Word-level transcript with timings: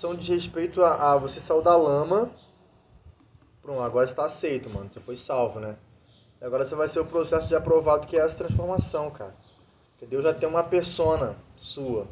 São 0.00 0.14
de 0.14 0.32
respeito 0.32 0.82
a, 0.82 1.12
a 1.12 1.18
você 1.18 1.38
sair 1.38 1.60
da 1.60 1.76
lama. 1.76 2.30
Pronto, 3.60 3.82
agora 3.82 4.06
você 4.06 4.14
tá 4.14 4.24
aceito, 4.24 4.70
mano. 4.70 4.88
Você 4.88 4.98
foi 4.98 5.14
salvo, 5.14 5.60
né? 5.60 5.76
Agora 6.40 6.64
você 6.64 6.74
vai 6.74 6.88
ser 6.88 7.00
o 7.00 7.04
processo 7.04 7.48
de 7.48 7.54
aprovado, 7.54 8.06
que 8.06 8.16
é 8.16 8.20
essa 8.20 8.38
transformação, 8.38 9.10
cara. 9.10 9.34
Porque 9.90 10.06
Deus 10.06 10.24
já 10.24 10.32
tem 10.32 10.48
uma 10.48 10.62
persona 10.64 11.36
sua, 11.54 12.06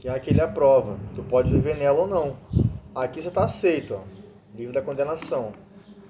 que 0.00 0.08
é 0.08 0.10
a 0.10 0.18
que 0.18 0.30
ele 0.30 0.40
aprova. 0.40 0.98
Tu 1.14 1.22
pode 1.22 1.52
viver 1.52 1.76
nela 1.76 2.00
ou 2.00 2.08
não. 2.08 2.36
Aqui 2.92 3.22
você 3.22 3.30
tá 3.30 3.44
aceito, 3.44 3.94
ó. 3.94 4.02
Livre 4.52 4.74
da 4.74 4.82
condenação. 4.82 5.54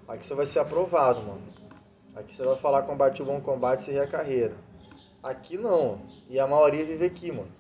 Aqui 0.09 0.25
você 0.25 0.34
vai 0.34 0.46
ser 0.46 0.61
aprovado, 0.61 1.21
mano. 1.21 1.43
Aqui 2.16 2.34
você 2.34 2.46
vai 2.46 2.57
falar 2.57 2.84
combate 2.84 3.21
o 3.21 3.27
bom 3.27 3.43
combate 3.43 3.80
e 3.80 3.84
seguir 3.84 4.00
a 4.00 4.07
carreira. 4.07 4.57
Aqui 5.23 5.59
não. 5.59 6.00
E 6.30 6.41
a 6.41 6.46
maioria 6.46 6.82
vive 6.82 7.05
aqui, 7.05 7.30
mano. 7.30 7.52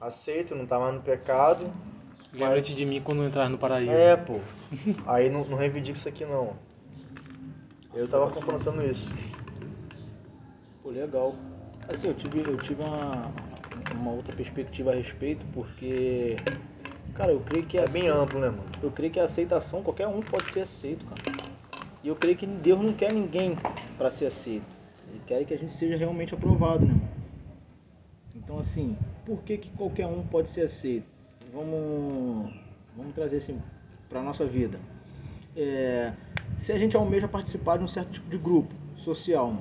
Aceito, 0.00 0.54
não 0.54 0.66
tá 0.66 0.78
mais 0.78 0.94
no 0.94 1.02
pecado. 1.02 1.68
Lembra-te 2.34 2.74
de 2.74 2.84
mim 2.84 3.00
quando 3.00 3.24
entrar 3.24 3.48
no 3.48 3.56
paraíso. 3.56 3.92
É, 3.92 4.16
pô. 4.16 4.40
Aí 5.06 5.30
não, 5.30 5.44
não 5.44 5.56
reivindica 5.56 5.96
isso 5.96 6.08
aqui 6.08 6.24
não. 6.24 6.56
Eu 7.94 8.08
tava 8.08 8.28
confrontando 8.30 8.84
isso. 8.84 9.14
Pô, 10.82 10.90
legal. 10.90 11.36
Assim, 11.88 12.08
eu 12.08 12.14
tive, 12.14 12.40
eu 12.40 12.56
tive 12.56 12.82
uma, 12.82 13.22
uma 13.94 14.10
outra 14.10 14.34
perspectiva 14.34 14.90
a 14.90 14.94
respeito, 14.96 15.46
porque. 15.52 16.36
Cara, 17.14 17.30
eu 17.30 17.38
creio 17.40 17.64
que 17.64 17.78
É 17.78 17.86
bem 17.86 18.08
amplo, 18.08 18.40
né, 18.40 18.48
mano? 18.48 18.64
Eu 18.82 18.90
creio 18.90 19.12
que 19.12 19.20
a 19.20 19.24
aceitação, 19.24 19.82
qualquer 19.82 20.08
um 20.08 20.20
pode 20.20 20.52
ser 20.52 20.62
aceito, 20.62 21.06
cara. 21.06 21.22
E 22.02 22.08
eu 22.08 22.16
creio 22.16 22.36
que 22.36 22.46
Deus 22.46 22.80
não 22.80 22.92
quer 22.92 23.12
ninguém 23.12 23.56
para 23.96 24.10
ser 24.10 24.26
aceito. 24.26 24.66
Ele 25.08 25.22
quer 25.24 25.44
que 25.44 25.54
a 25.54 25.58
gente 25.58 25.72
seja 25.72 25.96
realmente 25.96 26.34
aprovado, 26.34 26.84
né? 26.84 26.94
Então, 28.34 28.58
assim, 28.58 28.98
por 29.24 29.42
que, 29.42 29.56
que 29.56 29.70
qualquer 29.70 30.06
um 30.06 30.22
pode 30.26 30.50
ser 30.50 30.62
aceito? 30.62 31.13
Vamos, 31.54 32.52
vamos 32.96 33.14
trazer 33.14 33.36
assim 33.36 33.62
para 34.08 34.20
nossa 34.20 34.44
vida. 34.44 34.80
É, 35.56 36.12
se 36.58 36.72
a 36.72 36.78
gente 36.78 36.96
almeja 36.96 37.28
participar 37.28 37.76
de 37.76 37.84
um 37.84 37.86
certo 37.86 38.10
tipo 38.10 38.28
de 38.28 38.36
grupo 38.36 38.74
social, 38.96 39.56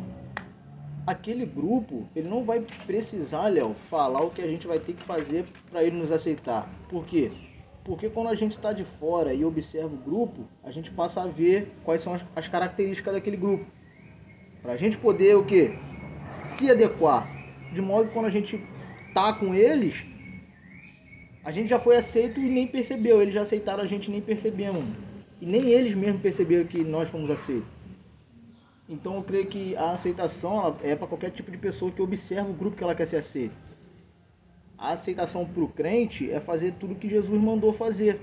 aquele 1.05 1.45
grupo, 1.45 2.07
ele 2.15 2.27
não 2.27 2.43
vai 2.43 2.65
precisar, 2.87 3.47
Léo, 3.47 3.75
falar 3.75 4.23
o 4.23 4.31
que 4.31 4.41
a 4.41 4.47
gente 4.47 4.65
vai 4.65 4.79
ter 4.79 4.93
que 4.93 5.03
fazer 5.03 5.45
para 5.69 5.83
ele 5.83 5.95
nos 5.95 6.11
aceitar. 6.11 6.67
Por 6.89 7.05
quê? 7.05 7.31
Porque 7.83 8.09
quando 8.09 8.29
a 8.29 8.35
gente 8.35 8.53
está 8.53 8.73
de 8.73 8.83
fora 8.83 9.31
e 9.31 9.45
observa 9.45 9.93
o 9.93 9.97
grupo, 9.97 10.47
a 10.63 10.71
gente 10.71 10.89
passa 10.89 11.21
a 11.21 11.27
ver 11.27 11.71
quais 11.83 12.01
são 12.01 12.15
as, 12.15 12.23
as 12.35 12.47
características 12.47 13.13
daquele 13.13 13.37
grupo. 13.37 13.67
Para 14.63 14.73
a 14.73 14.77
gente 14.77 14.97
poder 14.97 15.37
o 15.37 15.45
quê? 15.45 15.77
Se 16.43 16.71
adequar. 16.71 17.29
De 17.71 17.83
modo 17.83 18.07
que 18.07 18.13
quando 18.13 18.25
a 18.25 18.31
gente 18.31 18.59
tá 19.13 19.31
com 19.31 19.53
eles, 19.53 20.07
a 21.43 21.51
gente 21.51 21.69
já 21.69 21.79
foi 21.79 21.97
aceito 21.97 22.39
e 22.39 22.49
nem 22.49 22.65
percebeu. 22.65 23.21
Eles 23.21 23.33
já 23.33 23.41
aceitaram 23.41 23.83
a 23.83 23.87
gente 23.87 24.07
e 24.07 24.11
nem 24.11 24.21
percebemos. 24.21 24.83
E 25.41 25.45
nem 25.45 25.69
eles 25.69 25.93
mesmos 25.93 26.21
perceberam 26.21 26.65
que 26.65 26.83
nós 26.83 27.09
fomos 27.09 27.29
aceitos. 27.29 27.67
Então 28.87 29.15
eu 29.15 29.23
creio 29.23 29.47
que 29.47 29.75
a 29.75 29.91
aceitação 29.91 30.77
é 30.81 30.95
para 30.95 31.07
qualquer 31.07 31.31
tipo 31.31 31.51
de 31.51 31.57
pessoa 31.57 31.91
que 31.91 32.01
observa 32.01 32.49
o 32.49 32.53
grupo 32.53 32.77
que 32.77 32.83
ela 32.83 32.95
quer 32.95 33.05
ser 33.05 33.17
aceita. 33.17 33.55
A 34.77 34.91
aceitação 34.91 35.45
para 35.45 35.63
o 35.63 35.67
crente 35.67 36.31
é 36.31 36.39
fazer 36.39 36.73
tudo 36.79 36.95
que 36.95 37.09
Jesus 37.09 37.41
mandou 37.41 37.73
fazer. 37.73 38.19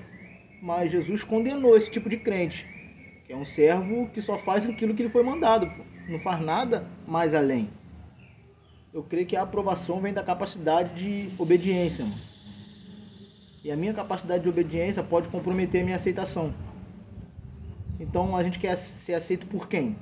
Mas 0.62 0.90
Jesus 0.90 1.22
condenou 1.24 1.76
esse 1.76 1.90
tipo 1.90 2.08
de 2.08 2.18
crente, 2.18 2.66
que 3.26 3.32
é 3.32 3.36
um 3.36 3.46
servo 3.46 4.08
que 4.08 4.20
só 4.20 4.36
faz 4.36 4.66
aquilo 4.66 4.94
que 4.94 5.02
ele 5.02 5.08
foi 5.08 5.22
mandado, 5.22 5.66
pô. 5.66 5.82
não 6.08 6.18
faz 6.18 6.44
nada 6.44 6.86
mais 7.06 7.34
além. 7.34 7.70
Eu 8.92 9.02
creio 9.02 9.26
que 9.26 9.36
a 9.36 9.42
aprovação 9.42 10.00
vem 10.00 10.12
da 10.12 10.22
capacidade 10.22 10.94
de 10.94 11.30
obediência. 11.38 12.04
Mano. 12.04 12.29
E 13.62 13.70
a 13.70 13.76
minha 13.76 13.92
capacidade 13.92 14.42
de 14.42 14.48
obediência 14.48 15.02
pode 15.02 15.28
comprometer 15.28 15.82
a 15.82 15.84
minha 15.84 15.96
aceitação. 15.96 16.54
Então 17.98 18.34
a 18.36 18.42
gente 18.42 18.58
quer 18.58 18.74
ser 18.76 19.14
aceito 19.14 19.46
por 19.46 19.68
quem? 19.68 19.96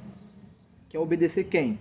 Quer 0.89 0.99
obedecer 1.01 1.45
quem? 1.45 1.79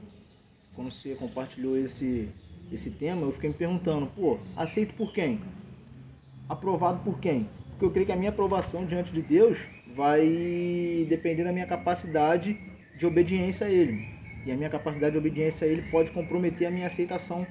Quando 0.75 0.91
você 0.91 1.13
compartilhou 1.13 1.77
esse, 1.77 2.29
esse 2.71 2.91
tema, 2.91 3.21
eu 3.21 3.31
fiquei 3.31 3.49
me 3.49 3.55
perguntando, 3.55 4.07
pô, 4.07 4.39
aceito 4.55 4.95
por 4.95 5.13
quem? 5.13 5.39
Aprovado 6.49 7.03
por 7.03 7.19
quem? 7.19 7.47
Porque 7.69 7.85
eu 7.85 7.91
creio 7.91 8.05
que 8.07 8.11
a 8.11 8.15
minha 8.15 8.31
aprovação 8.31 8.85
diante 8.85 9.13
de 9.13 9.21
Deus 9.21 9.67
vai 9.95 11.05
depender 11.07 11.43
da 11.43 11.51
minha 11.51 11.67
capacidade 11.67 12.59
de 12.97 13.05
obediência 13.05 13.67
a 13.67 13.69
Ele. 13.69 14.07
E 14.45 14.51
a 14.51 14.55
minha 14.55 14.69
capacidade 14.69 15.11
de 15.11 15.17
obediência 15.19 15.67
a 15.67 15.69
Ele 15.69 15.83
pode 15.91 16.11
comprometer 16.11 16.67
a 16.67 16.71
minha 16.71 16.87
aceitação 16.87 17.45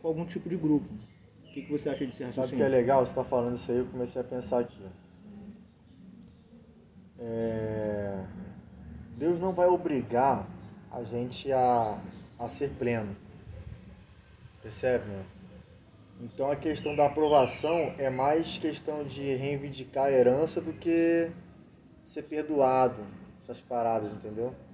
com 0.00 0.08
algum 0.08 0.24
tipo 0.24 0.48
de 0.48 0.56
grupo. 0.56 0.88
O 1.48 1.52
que, 1.52 1.62
que 1.62 1.72
você 1.72 1.88
acha 1.88 2.04
desse 2.04 2.18
Sabe 2.18 2.28
o 2.28 2.32
que 2.32 2.38
é 2.38 2.42
raciocínio? 2.42 2.70
legal? 2.70 3.04
Você 3.04 3.14
tá 3.14 3.24
falando 3.24 3.56
isso 3.56 3.70
aí, 3.70 3.78
eu 3.78 3.86
comecei 3.86 4.20
a 4.20 4.24
pensar 4.24 4.60
aqui. 4.60 4.82
É... 7.18 8.24
Deus 9.16 9.40
não 9.40 9.52
vai 9.52 9.66
obrigar 9.66 10.46
a 10.92 11.02
gente 11.02 11.50
a, 11.52 12.00
a 12.38 12.48
ser 12.48 12.70
pleno. 12.78 13.14
Percebe, 14.62 15.06
né? 15.06 15.24
Então 16.20 16.50
a 16.50 16.56
questão 16.56 16.94
da 16.96 17.06
aprovação 17.06 17.94
é 17.96 18.10
mais 18.10 18.58
questão 18.58 19.04
de 19.04 19.22
reivindicar 19.34 20.06
a 20.06 20.12
herança 20.12 20.60
do 20.60 20.72
que 20.72 21.30
ser 22.04 22.22
perdoado. 22.22 23.04
Essas 23.42 23.60
paradas, 23.60 24.12
entendeu? 24.12 24.54